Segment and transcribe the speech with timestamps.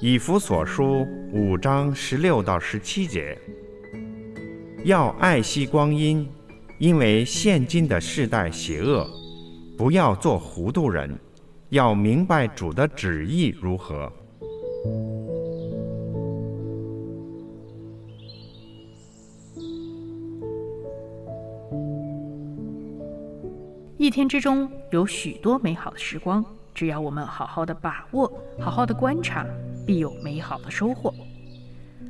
[0.00, 3.38] 以弗所书五章十六到十七节，
[4.84, 6.28] 要爱惜光阴，
[6.78, 9.08] 因为现今的世代邪恶，
[9.78, 11.18] 不要做糊涂人，
[11.70, 14.12] 要明白主的旨意如何。
[23.96, 26.44] 一天之中有许多美好的时光，
[26.74, 29.46] 只要我们好好的把握，好好的观察。
[29.86, 31.12] 必有美好的收获。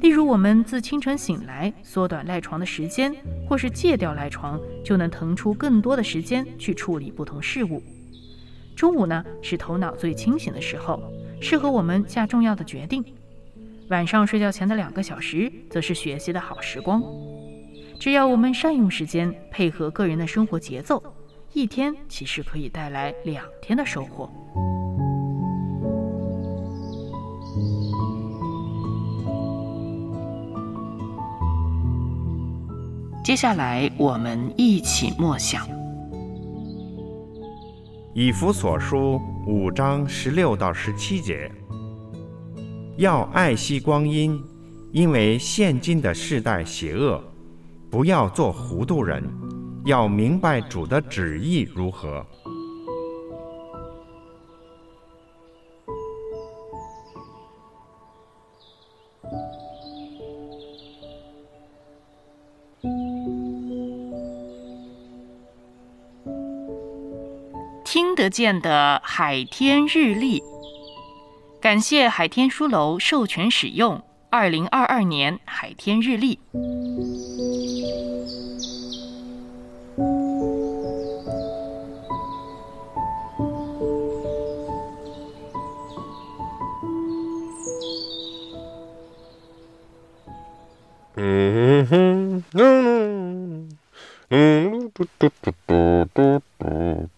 [0.00, 3.14] 例如，我们自清晨醒来，缩短赖床的时间，
[3.46, 7.82] 或是戒掉赖床，就能腾出更多的时间去处理不同事物。
[8.74, 10.98] 中午呢，是头脑最清醒的时候，
[11.42, 13.04] 适合我们下重要的决定。
[13.90, 17.02] 晚上睡觉前的两个小时，则是学习的好时光。
[17.98, 21.02] 只要我们善用时间，配合个人的生活节奏，
[21.54, 24.30] 一天其实可以带来两天的收获。
[33.24, 35.66] 接下来，我们一起默想
[38.14, 41.50] 《以弗所书》五章十六到十七节。
[42.96, 44.42] 要爱惜光阴，
[44.92, 47.22] 因为现今的世代邪恶，
[47.90, 49.22] 不要做糊涂人，
[49.88, 52.22] 要明白主的旨意如何。
[67.82, 70.42] 听得见的海天日历，
[71.62, 76.38] 感谢海天书楼授权使用二零二二年海天日历。
[91.40, 93.68] 嗯哼，嗯
[94.30, 97.08] 嗯，嘟嘟嘟嘟嘟嘟。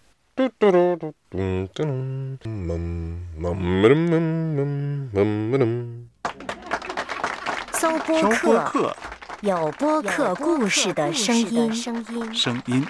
[7.73, 8.95] 搜播客，
[9.41, 11.73] 有播客故事的声音。
[11.73, 12.85] 声音。